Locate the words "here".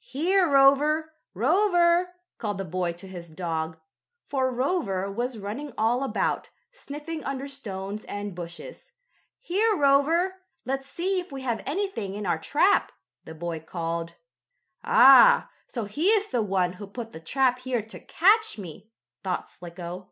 0.00-0.46, 9.40-9.74, 17.60-17.80